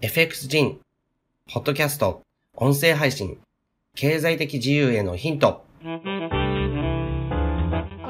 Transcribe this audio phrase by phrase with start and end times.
[0.00, 0.78] FX 人、
[1.52, 2.22] ポッドキャスト、
[2.54, 3.36] 音声配信、
[3.96, 5.64] 経済的自由へのヒント。
[5.82, 5.88] こ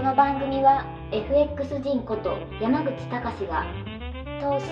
[0.02, 3.64] の番組は FX 人こと山口隆が
[4.38, 4.66] 投資、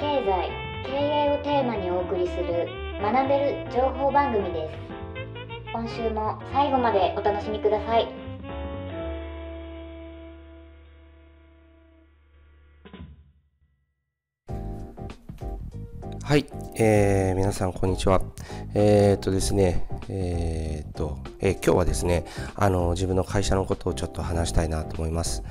[0.00, 0.50] 経済、
[0.84, 2.68] 経営をテーマにお送りする
[3.00, 4.74] 学べる情報番組です。
[5.72, 8.25] 今週も最後までお楽しみください。
[16.26, 18.20] はい、えー、皆さんこんにちは。
[18.74, 22.24] えー、っとですね、えー、っと、えー、今日はですね、
[22.56, 25.44] あの、自分の会社のことをちょっと話したいなと思います。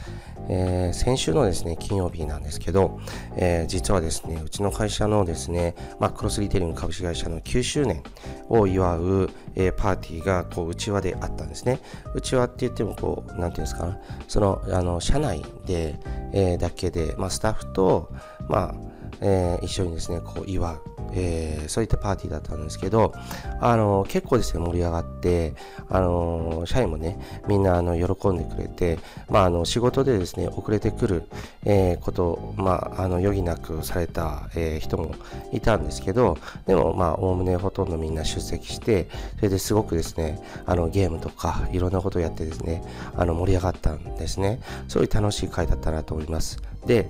[0.49, 2.99] えー、先週のですね、金曜日なんですけど、
[3.37, 8.03] えー、実はですね、うちの会社のですね、まあ、クロスリテイリング株式会社の9周年
[8.49, 11.79] を祝う、えー、パーティーが、こう、うちわであったんですね。
[12.13, 13.97] うちわって言っても、こう、なんていうんですか、
[14.27, 15.97] その、あの、社内で、
[16.33, 18.11] えー、だけで、まあ、スタッフと、
[18.49, 20.81] まあ、えー、一緒にですね、こう祝う、
[21.13, 23.13] えー、そういったパーティーだったんですけど、
[23.59, 25.53] あの結構ですね、盛り上がって、
[25.89, 28.99] あの社員もね、みんなあの喜んでくれて、
[29.29, 31.23] まあ、あの仕事でですね、遅れてくる、
[31.63, 35.15] えー、こと、まあ、あの余儀なくされた、えー、人も
[35.51, 42.83] いたんですけど、でも、まあ、おおむねほとんどみんな出席して、それですごくですね、あのゲームとかいろんなことをやってですね、
[43.15, 44.59] あの盛り上がったんですね。
[44.87, 46.59] そういう楽しい会だったなと思います。
[46.85, 47.09] で、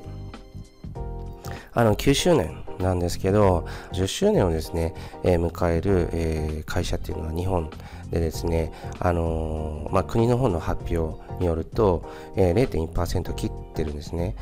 [1.76, 7.70] あの9周年なんですけど、10周年をですね、えー、迎える、えー、会社っていうのは日本
[8.12, 14.36] でですね、あのー、まあ、国の方の発表によると、えー、0.1%切ってるんですね。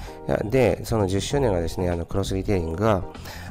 [0.46, 3.04] で、その10周年がですね、あのクロスリテイリングが、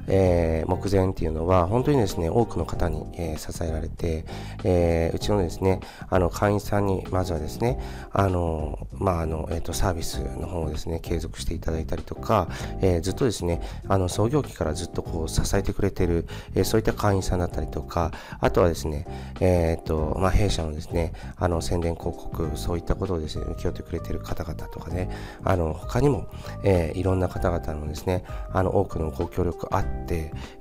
[0.09, 4.25] えー、目前っていうのは、本当にですね、多くの方に、えー、支えられて、
[4.65, 7.79] えー、うちのですね、あの会員さんに、まずはですね、
[8.13, 12.49] あの、まあ、あの、えっ、と、サービスの方をですね、継続していただいたりとか、
[12.81, 19.07] えずっとですね、あの、創業期からずっとこう、支えてくれてる、えそういった会員さんだったりとか、あとはですね、
[19.41, 25.11] えっ、と、まあ、弊社のですね、あの、宣伝広告、そういったことをですね、請け負ってくれてる方々とかね、
[25.45, 26.27] あの、他にも、
[26.65, 29.92] えいろんな方々のですね、あの、多くのご協力あって、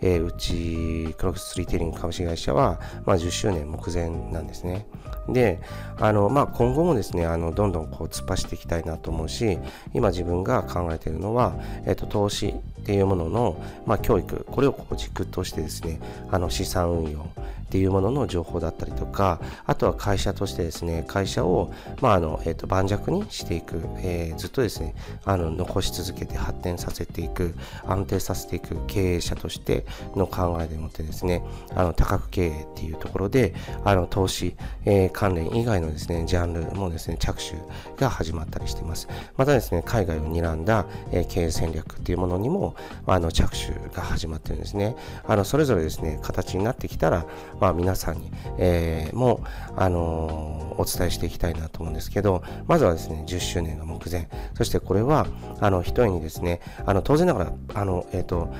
[0.01, 4.87] えうち、クロスリーテリング株式会社は、まあ、10周年目前なんですね。
[5.29, 5.59] で、
[5.99, 9.59] あの、まあ、今後もですね、あの、どんどんこう突っ走っていきたいなと思うし、
[9.93, 11.55] 今自分が考えているのは、
[11.85, 15.99] えっと、投資っていうものの、まあ、教育、これをこう軸としてですね、
[16.31, 17.27] あの、資産運用、
[17.71, 21.71] っていうものの情報だったりとか、あとは会社としてですね、会社を、
[22.01, 24.93] まあ、あの、えっ、ー、と、盤石にしていく、えー、ずっとですね、
[25.23, 27.55] あの、残し続けて発展させていく、
[27.85, 29.85] 安定させていく経営者として
[30.17, 31.43] の考えでもってですね、
[31.73, 33.53] あの、多角経営っていうところで、
[33.85, 37.55] あの、投資、えー、関連以外のですね、ジャンルもですね、着手
[37.95, 39.07] が始まったりしています。
[39.37, 42.70] またですね、海外を睨んだ、えー、経営戦略っていうものにも、
[43.05, 44.95] あの、着手が始まってるんですね。
[45.25, 47.25] あの、それぞれですね、形になってきたら、
[47.59, 49.43] まあ、皆さんに、えー、も、
[49.75, 54.27] あの、お伝えしていきたいなと思うんですけど、まずはですね、10周年が目前。
[54.55, 55.27] そしてこれは、
[55.59, 58.53] あの、一重にですね、あの、当然ながら、あの、えっ、ー、と、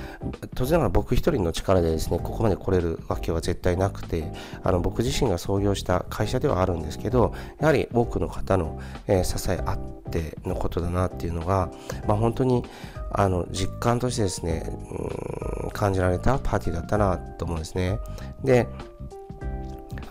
[0.55, 4.31] 当然ながら僕一人の力でですね、ここまで来れるわけは絶対なくて、
[4.63, 9.79] あの、僕自身が創業した会社ではあるんですけど、やはり多くの方の、えー、支えあっ
[10.09, 11.71] てのことだなっていうのが、
[12.07, 12.63] まあ、本当に、
[13.13, 14.63] あの、実感としてですね、
[15.63, 17.99] うん、感じられたパーティーだったなと思うんですね。
[18.43, 18.67] で、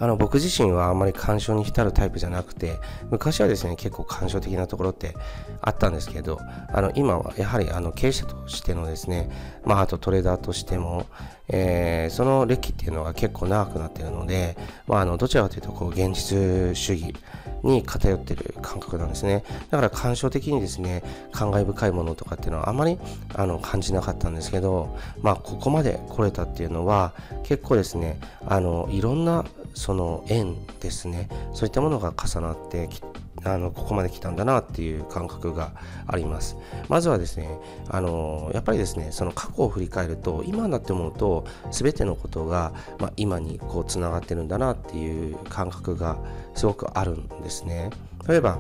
[0.00, 2.78] あの僕自身はあんまり感傷に浸るタイプじゃなくて
[3.10, 5.14] 昔はですね結構感傷的なところって
[5.62, 6.38] あったんですけど
[6.72, 9.30] あの今はやはりあの経営者としてのですね
[9.64, 11.06] まああとトレーダーとしても、
[11.48, 14.56] えー、その歴っていうのが結構長くなっているので、
[14.86, 17.14] まあ、あのどちらかというとこう現実主義
[17.62, 19.44] に偏ってる感覚なんですね。
[19.70, 22.98] だから感傷的にですね感慨深いものとかっていうのはあまり
[23.34, 27.12] あの感じなかったんですけどまあここまで来れたっていうのは
[27.44, 29.44] 結構ですねあのいろんな
[29.74, 35.72] その縁ですねそういったものが重なってきてあのここまで来たんだなっていう感覚が
[36.06, 36.56] あります。
[36.88, 37.48] まずはですね
[37.88, 46.18] あのやっぱりですねその過去を振り返ると今になって思うと全てのことが、まあ、今にこうつながってるんだなっていう感覚が
[46.54, 47.90] すごくあるんですね。
[48.28, 48.58] 例えば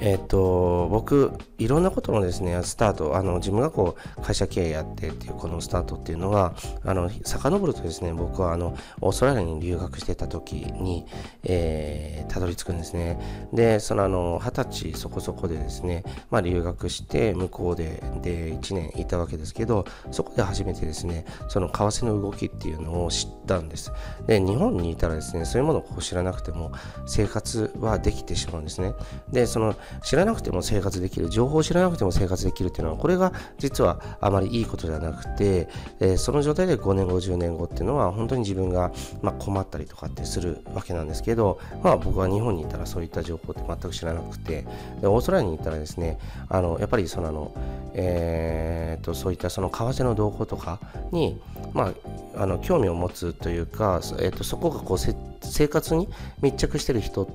[0.00, 6.54] えっ、ー、と、僕、いろんなことのですね、スタート、あの、自分がこう、会社経営やってっていうこのスタートっていうのは、
[6.84, 11.06] あの、遡るとですね、僕はあの、オーストラリアに留学してた時に、
[11.44, 13.18] えー、たどり着くんですね。
[13.52, 23.92] で、そのあの、二十歳そこそこでですね、まあ留学して、向こうで、で、1年いたわけですけど、そこで初めてですね、その為替の動きっていうのを知ったんです。
[24.26, 26.72] で、日本にいたらですね、そういうものを知らなくても、
[27.06, 28.94] 生活はできてしまうんですね。
[29.32, 35.68] で、その、知らなくても生活できる、情報を知らなくても生活できるっていうのは、これが実はあまりいいことではなくて、
[36.00, 38.92] えー、その状態で5年後、10年後っていうのは、本当に自分が、
[39.22, 44.66] まあ、困ったりとかってするわけなんですけど、まあ、僕は日本にいたらそういった情報って全く知らなくて、
[45.00, 46.18] でオーストラリアに行ったらですね、
[46.48, 47.52] あのやっぱりそのあの、
[47.94, 50.78] えー、とそういったその為替の動向とか
[51.12, 51.40] に、
[51.72, 51.92] ま
[52.36, 56.08] あ、あの興味を持つというか、えー、とそこがこう生活に
[56.42, 57.26] 密着してる人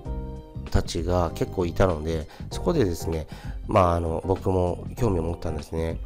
[0.69, 3.27] たちが結構いたので、そこでですね、
[3.67, 5.97] まあ、あの僕も興味を持ったんですね。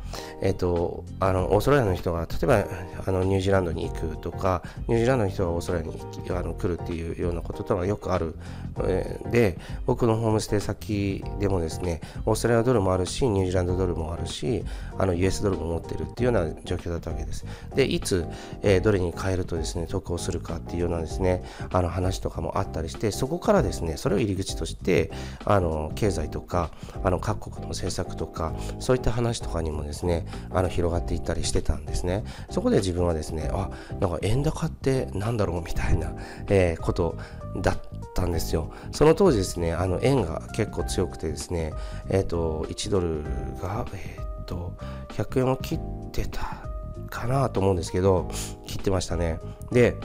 [0.42, 2.66] えっ、と、あのオーストラリアの人が例えば
[3.06, 8.36] あのニュージーランドに行くとか、ニュージーランドの人がオーストラリアにあの来るっていうようなこととはよくある。
[8.84, 14.64] えー、で、僕のホームステイ先でもですね、オーストラリアドルもあるし、ニュージーランドドルもあるし、
[14.98, 17.46] あの US ドルも持ってるっていうような状況だったわけです。
[17.74, 18.26] で、いつ、
[18.62, 25.12] えー、どれに変えるとですね、得をするかっていうようなですね、あの話とかもあったりして、そこからですね、それを入り口として、
[25.46, 26.72] あの経済とか、
[27.04, 32.24] あの各国の政策とか、そういった話とかにもですね、あの広がっていったりしてたんですね。
[32.50, 33.70] そこで自分はですね、あ、
[34.00, 36.14] なんか円高ってなんだろうみたいな、
[36.48, 37.18] えー、こと
[37.62, 37.80] だっ
[38.14, 38.72] たんですよ。
[38.92, 41.74] その当時ですね、あの円が結構強くてですね、
[42.10, 43.24] えっ、ー、と、1ドル
[43.62, 44.74] が、えっ、ー、と、
[45.10, 45.80] 100円を切っ
[46.12, 46.66] てた
[47.10, 48.30] かなと思うんですけど、
[48.66, 49.40] 切ってましたね。
[49.72, 49.96] で、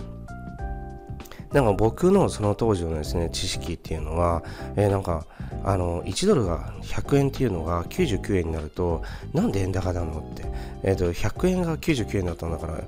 [1.52, 4.43] なんか僕のその当時のですね、知識っていうのは、
[4.76, 5.26] えー、なんか、
[5.64, 9.02] あの、1ドルが100円っていうのが99円になると、
[9.32, 10.44] なんで円高なのって、
[10.85, 12.85] え、ー、と、100円が99円だったんだから、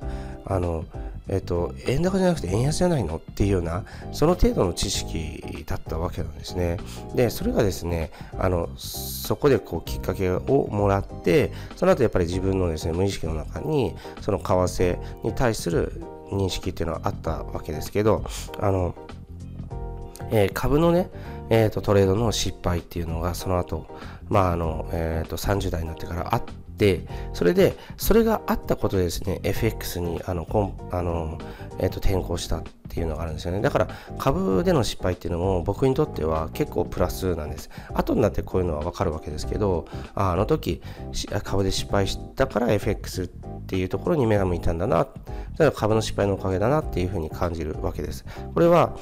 [0.46, 0.84] あの、
[1.28, 6.78] えっ、と、円高じゃなくて円安じゃないのっていうような、その程度の知識だったわけなんですね。
[7.14, 16.02] で、それがですね、あの、そこでこうきっかけをもらって、その後やっぱり自分のですね、無意識の中に、その為替に対する
[16.32, 18.24] 認識っていうのはあったわけですけど
[18.58, 18.94] あの、
[20.30, 21.10] えー、株のね、
[21.50, 23.86] えーと、トレードの失敗っていうのがその後、
[24.28, 26.52] まああのえーと、30代になってからあって
[27.32, 31.38] それでそれがあったことでですね FX にあのこんあの、
[31.78, 33.60] えーと転向したっていうのがあるんですよね。
[33.60, 33.88] だから
[34.18, 37.70] 株での失敗っていうのも僕にとっては結構プラスなんです。
[37.94, 40.82] 後になってこういうのは分かるわけですけどああの時
[41.42, 43.28] 株で失敗したから FX っ
[43.66, 45.06] ていうところに目が向いたんだな。
[45.54, 48.24] それは株の失敗のおかげだなっていうふうに感じるわけです。
[48.52, 48.96] これは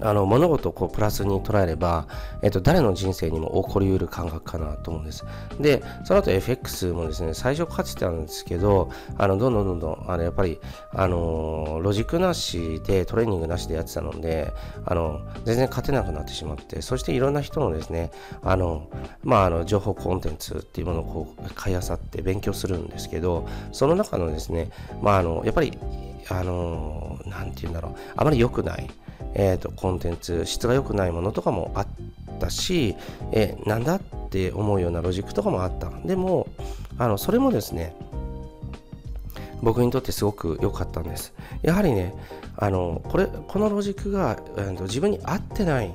[0.00, 2.06] あの物事をこうプラスに捉えれば、
[2.42, 5.24] えっと、誰の人生にも起こりうる感覚かなと思うんです。
[5.60, 10.60] で、その後 FX もですね、最初勝ちてたんですけど、あのどんどんどんどん、あのやっぱり、
[10.92, 14.52] あのロジックなしでトレーニングなしでやってたので、
[14.84, 18.10] あの全然勝てなくなってしまって、そしていろんな人のですね、
[18.42, 18.88] あの、
[19.22, 24.70] まあ、あの情報コンテンツっていうものをこう買いあさって勉強するんですけど、その中のですね、
[25.02, 25.76] まあ、あのやっぱり、
[26.28, 28.90] あの、なんて言うんだろう、あまり良くない、
[29.34, 31.86] えーと、コンテンツ質が良くないものとかもあっ
[32.40, 32.96] たし、
[33.32, 34.00] えー、なんだっ
[34.30, 35.90] て思うようなロジックとかもあった。
[36.04, 36.48] でも
[36.98, 37.94] あのそれもですね
[39.62, 41.34] 僕にとってすごく良かったんです。
[41.62, 42.14] やはりね
[42.56, 45.94] あのこれこのロジックが、えーと自分に合ってない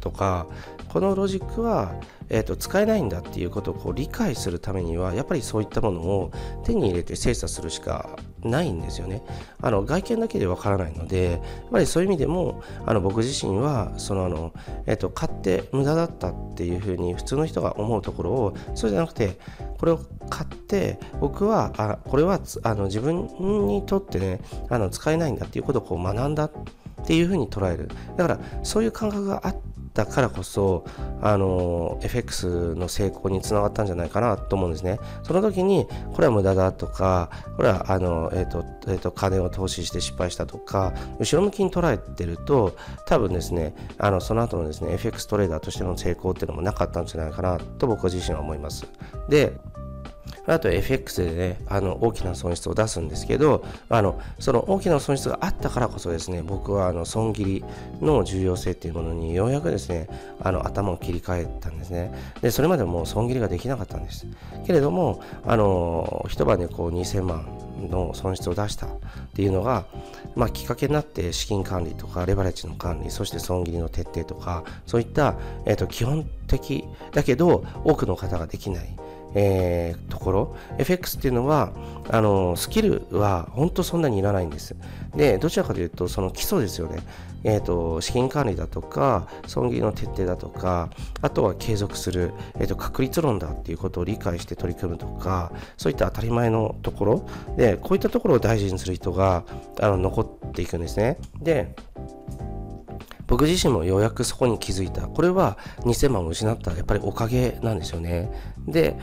[0.00, 0.46] とか
[0.88, 1.92] このロジックは
[2.34, 6.32] えーと、使えないんだっていうことをこう理解するためにはやっぱりそういったものを
[6.64, 8.08] 手に入れて精査するしか
[8.44, 9.22] ないんですよね。
[9.60, 11.40] あの外見だけでわからないのでやっ
[11.70, 14.52] ぱりそういう意味でもあの僕自身はそのあの、
[14.86, 19.38] えーと、買って無駄だったっていうふうに普通の人が思うところをそうじゃなくて
[19.78, 23.28] これを買って僕はあこれはあの自分
[23.66, 26.50] にとってねあの使えないんだっていうことをこう学んだっ
[27.04, 30.84] ていうふうに捉えるだからそういう感覚があってだからこそ、
[31.20, 34.98] あの、FX の成功につながったんじゃないかなと思うんですね。
[35.22, 42.74] その時に、これは無駄だとか、これは、あの、え、ー、と、えっ、ー、と、金を投資して失敗したとか、後ろ向きに捉えてると、
[43.06, 48.86] 多分ですね、あの、その後のですね、FX トレーダーとしての成功っていうのもなかったんじゃないかなと僕自身は思います。
[49.28, 49.52] で、
[50.46, 57.64] あと FX でね、あの大きな損失を出すんですけど、あのその大きな損失があったからこそですね、僕はあの損切り
[58.00, 60.08] の重要性っていうものにようやくですね、
[60.40, 62.12] あの頭を切り替えたんですね。
[62.40, 64.26] で、それまでも損切りができなかったんです。
[64.66, 68.90] けれども、あの一晩でこう2000万の損失を出したっ
[69.34, 69.86] ていうのが、
[70.34, 75.34] まあ、きっかけになって資金管理とかレバレッジの管理そして損切りの徹底とかそういった、
[75.66, 78.96] えー、と基本的だけど多くの方ができない
[79.34, 81.72] えー、ところ FX っていうのは
[82.10, 84.76] あのスキルは本当そんなにいらないんです。
[85.14, 87.00] でどちらかというとその基礎ですよね。
[87.44, 90.90] えーと、資金管理だとか損切りの徹底だとか
[91.22, 97.26] あとは継続する、えーと、確率論だっていうことを理解して取り組むとかそういった当たり前のところ。
[97.56, 99.44] でこういったところを大事にする人が
[99.80, 101.18] あの残っていくんですね。
[101.40, 101.74] で
[103.26, 105.02] 僕自身もようやくそこに気づいた。
[105.02, 108.30] これは2000万を失ったやっぱりおかげなんですよね。
[108.66, 108.96] で、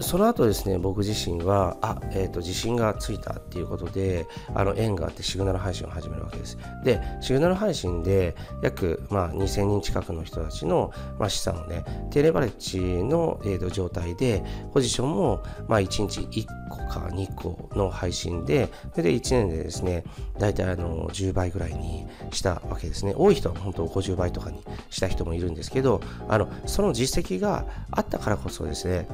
[0.00, 6.56] その後ですね、僕自身は、あ、えっ、ー、と、自信がついたっていうことで、あの、縁があってシグナル配信を始めるわけです。
[6.82, 14.42] で、シグナル配信で、約、まあ、2000人近くの人たちの、まあ、資産をね、低レバレッジの、えーと、状態で、
[14.72, 20.04] ポジションも、まあ、1日1個か2個の配信で、それで1年でですね、
[20.38, 23.14] 大体あの、10倍ぐらいにしたわけですね。
[23.16, 29.06] 多い人は本当50倍とかにした人もいるんですけど、あの、その実績があったからこそですね、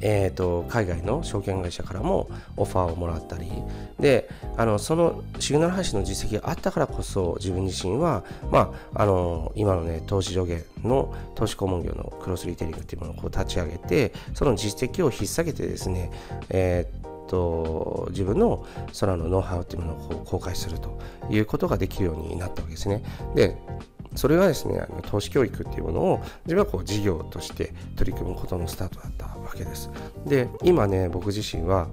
[0.00, 3.50] えーと、海外の証券会社からもオファーをもらったり
[3.98, 16.10] であのそのシグナル配信の実績があったからこそ自分自身は、まあ、あの今の、ね、投資上限の投資顧問業のクロスリテリングっていうものをこう立ち上げてその実績を引っ提げてですね、
[16.50, 18.66] えーと自分の
[18.98, 20.98] 空のノウハウっていうものを公開すると
[21.30, 23.02] いうことができるようになったわけですね。
[23.34, 23.54] で
[24.14, 29.90] それがですね、投資教育っていうものを自分はこう事業として取り組むことのスタートだったわけです。
[30.26, 31.88] で、今ね、僕自身は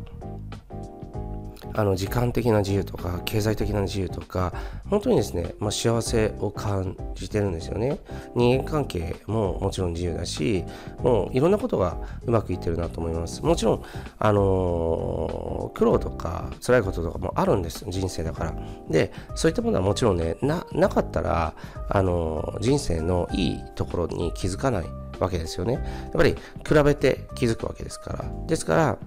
[1.78, 4.54] あの時間的な自由とか経済的な自由とか
[4.90, 8.00] 本当にですね、まあ、幸せを感じてるんですよね。
[8.34, 10.64] 人間関係ももちろん自由だし
[11.00, 13.44] もういろんなことがうまくいってるなと思います。
[13.44, 13.84] もちろん
[14.20, 17.86] あのー、苦労とか辛いこととかもあるんです。
[17.90, 18.56] 人生だから。
[18.90, 21.56] でそういったものはもちろんねななかったら
[21.90, 24.86] あのー、人生のいいところに気づかない。
[25.20, 25.74] わけですよね。
[25.74, 26.36] やっぱり
[26.68, 28.26] 比べて気づくわけですから。
[28.48, 28.98] ですから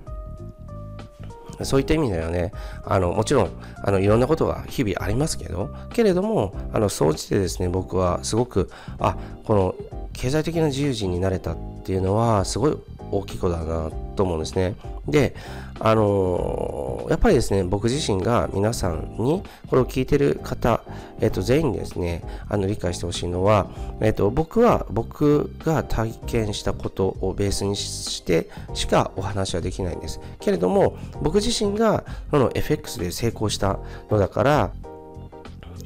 [1.64, 2.52] そういった意味ではね、
[2.84, 3.50] あのもちろん
[3.82, 9.74] あのいろんなことが日々ありますけど、けれども、あの総じてですね、僕はすごく、あこの
[10.12, 12.76] 経済的な自由人になれたっていうのは、すごい
[13.10, 14.74] 大きいことだなと思うんですね。
[15.06, 15.34] で、
[15.80, 20.82] あのー、やっぱりですね、僕自身が皆さんにこれを聞いてる方、
[21.20, 23.68] えっ、ー、と、全員にですね、あの理解してほしいのは、
[24.00, 30.20] えっ、ー、と、僕は僕が体験したことをベースにしてしかお話はできないんです。
[30.40, 33.78] けれども、僕自身がその FX で成功した
[34.10, 34.70] のだから、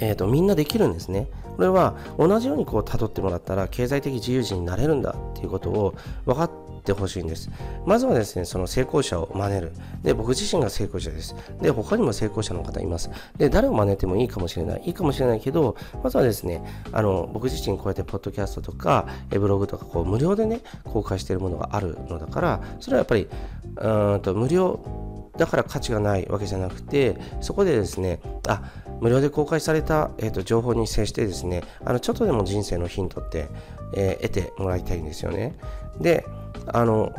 [0.01, 1.29] えっ、と、みんなできるんですね。
[1.57, 6.51] これは同じようにこう辿ってもらったら経済的自由人になれるんだっていうことを分かっ
[6.83, 7.49] ってほしいんです。
[7.87, 9.73] まずはですね、その成功者を真似る。
[10.03, 11.35] で、僕自身が成功者です。
[11.61, 13.09] で、他にも成功者の方います。
[13.39, 14.83] で、誰を真似てもいいかもしれない。
[14.85, 16.63] いいかもしれないけど、まずはですね、
[16.93, 23.29] あの、僕自身こうやってポッドキャストとか、ブログとか、こう、無料でね、公開しているものがあるのだから、それはやっぱり、
[23.77, 28.63] うんと、無料だから価値がないわけじゃなくて、そこでですね、あ、
[29.01, 33.49] 無料で公開された、えーと、情報に接してですね、あのちょっとでも人生のヒントって、
[33.95, 35.57] えー、得てもらいたいんですよね。
[36.01, 36.27] で、
[36.67, 37.13] あの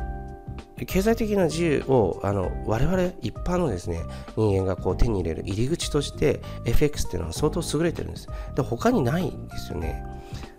[0.86, 4.02] 経済的な自由をあの我々一般のですね
[4.36, 8.28] 人間がこう手に入れる入り口として FX っていうのは相当優れてるんです。
[8.56, 10.04] で他にないんですよね。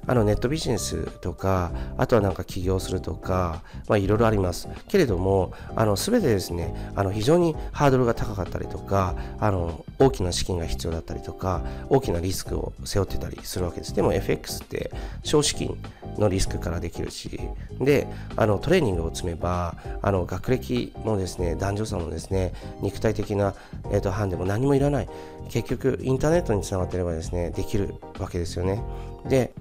[0.06, 4.68] あのネットビジネスとか、あとはなんか起業するとか、まあいろいろあります。
[4.88, 13.94] けれども、あの全てですね、あの非常にハードルが高かったりとか、あの大きな資金が必要だったりとか、大きなリスクを背負ってたりするわけです。
[13.94, 14.90] でも FX って
[15.22, 15.76] 少資金
[16.18, 17.40] のリスクからできるし、
[17.80, 18.06] で、
[18.36, 23.54] あのトレーニングを積めば、あの学歴もですね、男女差もですね、肉体的な、
[23.86, 25.08] えーと、とハンデも何もいらない。
[25.48, 28.82] 結局、インターネットにつながっていればですね、できるわけですよね。
[29.28, 29.52] で、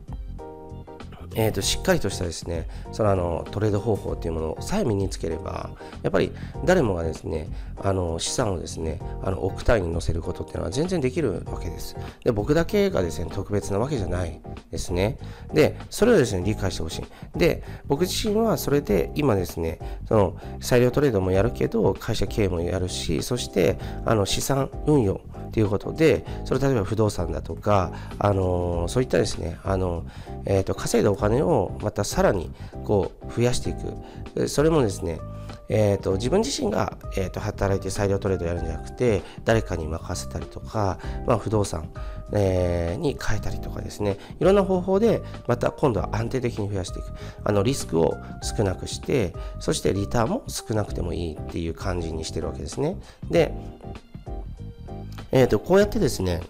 [1.35, 5.71] えーと、しっかりとしたですねそのあのトレード方法というものさえ身につければ
[6.01, 6.31] やっぱり
[6.65, 7.47] 誰もがですね
[7.81, 11.95] あの資産をですねあの億単位に載せることっていうのは全然できるわけです。
[12.23, 14.39] で僕だけがですね特別なわけじゃない
[14.71, 15.17] ですね。
[15.53, 17.03] でそれをですね理解してほしい。
[17.37, 25.21] で僕自身はそれで今ですねその裁量トレードもやるけど会社経営もやるしそしてあの資産運用
[25.53, 30.05] ということでそれ例えば不動産だとかあのそういったですねあの、
[30.45, 32.51] えーと稼いだお金をまたさらに
[32.83, 34.47] こう増やしていく。
[34.47, 35.19] それもですね
[35.69, 41.89] えーと、自分自身が、えーと、働いて裁量トレードやるんじゃなくて誰かに任せたりとか、まあ、不動産、
[42.33, 44.17] えー、に変えたりとかですね。
[44.39, 47.07] いろんな方法でまた今度は安定的に増やしていく。
[47.43, 52.97] あのリスクを少なくしてそしてリターンも少なくてもいいっていう感じにしてるわけですね。
[53.29, 53.53] で、
[55.31, 56.41] えーとこうやってですね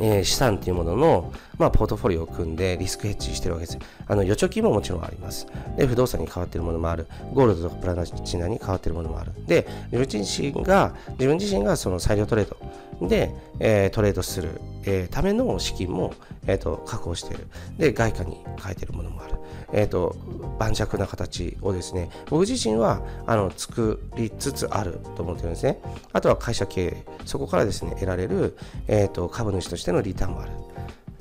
[0.00, 3.78] えー、資産というものの、まあ、ポートフォリオを組んでリスクヘッジしてるわけです。
[4.06, 5.46] あの預貯金ももちろんあります。
[5.76, 7.06] で、不動産に変わってるものもある。
[7.34, 9.32] ゴールドとかプラチナに変わってるものもある。
[9.46, 12.56] で、自分自身が、自分自身がその裁量トレード、
[13.02, 16.14] で、えー、トレードする、えー、ための資金も、
[16.46, 17.46] えーと、確保している。
[17.78, 19.34] で外貨に変えているものもある、
[19.72, 20.16] えーと、
[20.58, 25.80] 盤石な形をですね僕自身はあの作りつつあると思ってるんですね。
[26.12, 27.04] あとは会社経営。
[27.24, 30.50] そこからですね得られる、えーと株主としてのリターンもある。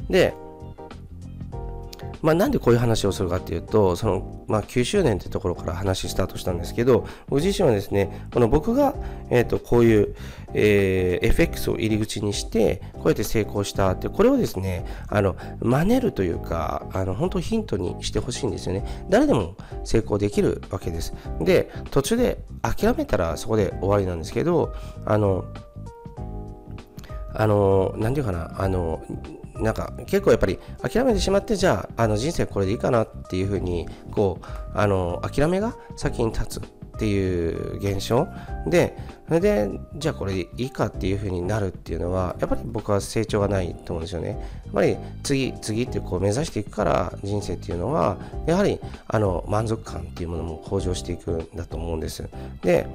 [0.10, 0.34] で
[2.22, 8.96] まあ、なんでこういう話をするかっていうと、その、まあ、9周年ってところから話スタートしたんですけど、僕自身はですね、この僕が、
[9.30, 10.16] え、ー、と、こういう、
[10.54, 18.86] えー、FX を入り口にして、こうやって成功したって、これをですね、あの、真似るというか、あの、本当ヒントにしてほしいんですよね。
[19.10, 21.14] 誰でも成功できるわけです。
[21.42, 24.74] で、途中で諦めたらそこで終わりなんですけど、
[25.06, 25.46] あの、
[27.34, 29.02] あの、なんていうかな、あの、
[29.62, 34.46] なんか結構やっぱり諦めてしまってじゃああの人生これでいいかなっていうふうにこう
[34.78, 38.28] あの諦めが先に立つっていう現象
[38.68, 38.98] で
[39.30, 44.30] それでじゃあこれでいいかっていうふうになるっていうのはやっぱり僕は成長がないと思うんですよね。
[44.66, 48.18] やっぱり次次ってこう目指していくから人生っていうのは
[48.48, 52.28] やはりあの満足感っていうものも向上していくんだと思うんです。
[52.64, 52.88] で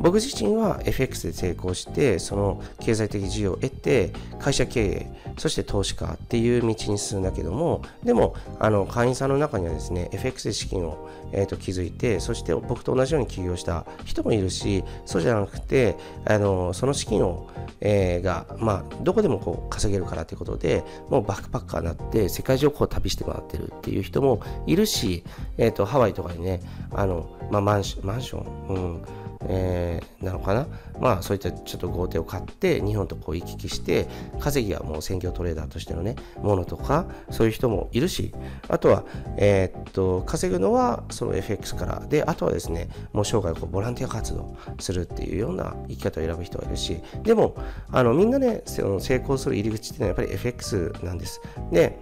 [0.00, 17.48] 僕自身は FX で成功してその経済的自由を得て会社経営そして投資家っていう道に進んだけどもでもあの会員さんの中にはですね FX で資金を、えーと築いてそして僕と同じように起業した人もいるしそうじゃなくてであのその資金を、
[17.80, 25.22] えー、が、まあ、どこでもこう稼げるからということでもうバックパッカーになって世界中をこう旅してもらってるっていう人もいるし、
[25.56, 29.02] えーと、ハワイとかにねあの、まあ、マンシマンション、うん
[29.42, 30.66] えー、なのかな？
[31.00, 34.08] まあそういったちょっと豪邸を買って日本とこう行き来して
[34.40, 38.34] 稼ぎはもう専業トレーダーとしてのねものとかそういう人もいるし
[38.68, 39.04] あとは
[39.36, 47.54] えー、っと稼ぐのはその FX からであとはですねもう生涯こうボランティア活動するっていうような生き方を選ぶ人がいるしでも
[47.92, 51.40] あのみんなねその成功する入り口っていうのはやっぱり FX なんです。
[51.70, 51.98] で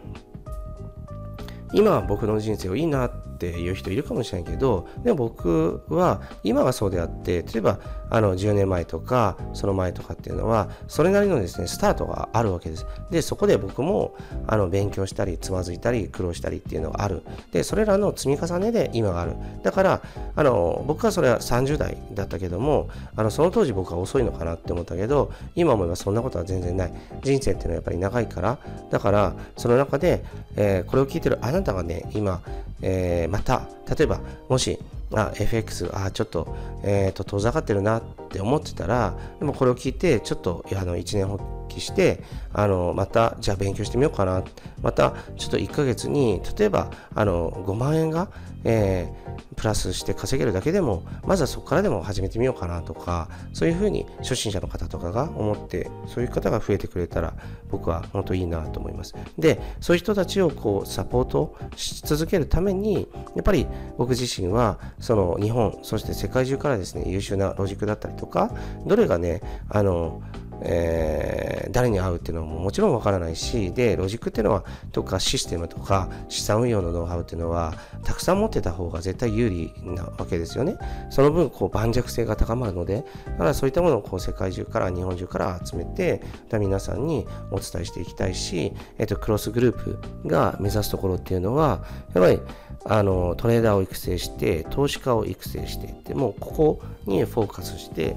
[1.72, 7.78] 今僕の人生をいいなってっていう人いるかもしれないけどでも僕は今はそうであって例えば
[8.08, 12.86] あの10年前とかその前とかっていうのはそれなりのですねスタートがあるわけです。
[13.10, 14.14] でそこで僕も
[14.46, 17.22] あの勉強したりつまずいたり苦労したりっていうのがある。
[17.52, 19.34] でそれらの積み重ねで今がある。
[19.62, 20.02] だから
[20.34, 26.92] あの僕はそれは30代だったけどもあのその当時僕は遅いのかなって思ったけど今思えばそんなことは全然ない。
[27.22, 28.58] 人生っていうのはやっぱり長いから。
[28.90, 30.24] だからその中で、
[30.56, 32.40] えー、これを聞いてるあなたがね今、
[32.82, 34.78] えー、また例えばもし
[35.14, 41.28] あ FX あちょっと,、えーと、遠ざかってるなって思ってたらでもこれを聞いてちょっとあの1年
[41.66, 44.42] 発起してあのまたじゃあ勉強してみようかな。
[44.82, 48.28] またちょっと1ヶ月に例えばあの5万円が、
[48.64, 57.34] えー、プラスして稼げるだけでもまずはそこからでも始めてみようかなとかそういうふうに初心者の方とかが思ってそういう方が増えてくれたら
[57.70, 59.14] 僕は本当いいなと思います。
[59.38, 68.52] でそういう人たちをこうサポートし続けるためにやっぱり僕自身はその日本そして世界中からですね優秀なロジックだったりとか
[68.86, 70.22] どれがねあの
[70.62, 80.76] えー、誰に会うっていうのももちろんわからないしでロジックっていうのはとかシステムとか資産運用のノウハウっていうのはたくさん持ってた方が絶対有利なわけですよね。
[81.10, 92.40] その分こう盤石性が高まるのでだからそういったものをこう世界中から日本中から集めて皆さんにお伝えしていきたいし、えー、とクロスグループが目指すところっていうのはやっぱり
[92.88, 98.16] あのトレーダーを育成して投資家を育成してでもうここにフォーカスして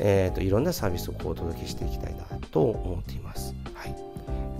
[0.00, 3.54] えーと、いろんなサービスをこうお届けしていきたいなと思っています。
[3.74, 3.94] はい、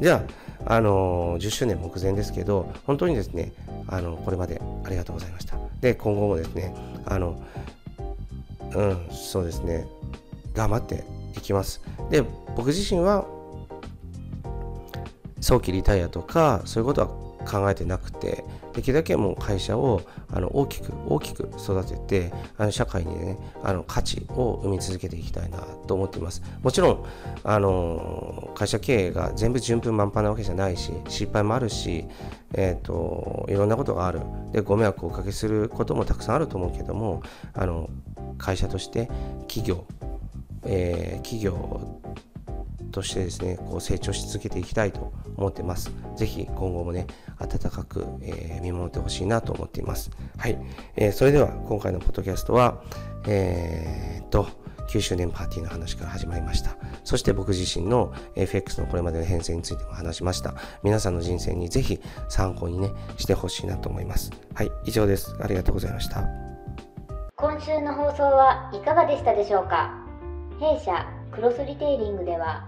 [0.01, 0.25] じゃ
[0.67, 3.53] あ、あのー、10周年目前ですけど、本当にですね、
[3.87, 5.57] あのこれまでありがとうございました。
[5.81, 6.75] で、今後もですね、
[7.07, 7.41] あの、
[8.75, 9.87] うん、そうですね、
[10.55, 11.05] 頑張って
[11.37, 11.83] いきます。
[12.11, 12.23] で、
[12.57, 13.27] 僕自身は、
[15.41, 26.43] 早期リタイアとか、そういうことは考えてなくてできるだけもう会社をあの大きく大きく育ててあの社会にねあの価値を生み続けていきたいなと思っています。
[26.63, 27.05] もちろん
[27.45, 32.05] あの会社経営が全部順風満帆なわけじゃないし失敗もあるし、
[32.55, 34.21] えーと、いろんなことがある。
[34.53, 37.23] でご迷惑をおかけすることもたくさんあると思うけども
[37.55, 37.91] あの
[38.39, 39.09] 会社として
[39.47, 39.85] 企業、
[40.65, 42.01] えー、企業
[42.91, 45.93] としてですね、こう成長し続けていきたいと思ってます。
[46.17, 47.07] ぜひ今後もね、
[47.39, 50.11] 温かく、えー、見守ってほしいなと思っています。
[50.37, 50.59] はい。
[50.97, 52.83] えー、それでは今回のポッドキャストは、
[53.27, 54.47] えー、と、
[54.89, 56.77] 9周年パーティーの話から始まりました。
[57.05, 60.55] そして僕自身の FX のこれまでの編成についても話しました。
[60.83, 64.31] 皆さんの人生にぜひ参考にね、してほしいなと思います。
[64.55, 65.37] はい、以上です。
[65.43, 66.25] ありがとうございました。
[67.37, 69.95] 今週の放送はいかがでしたでしょうか？
[70.59, 72.68] 弊社クロスリテイリングでは